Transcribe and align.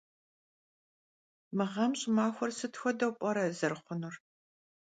Mığem 1.57 1.91
ş'ımaxuer 1.99 2.51
sıt 2.57 2.73
xuedeu 2.81 3.11
p'ere 3.19 3.45
zerıxhunur? 3.59 4.15